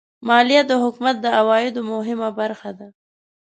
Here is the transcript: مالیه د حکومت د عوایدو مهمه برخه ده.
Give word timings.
مالیه 0.27 0.61
د 0.67 0.71
حکومت 0.83 1.15
د 1.21 1.25
عوایدو 1.39 1.81
مهمه 1.93 2.29
برخه 2.39 2.69
ده. 2.79 2.87